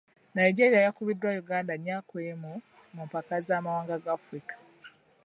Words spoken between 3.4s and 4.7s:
z'amawanga ga Africa.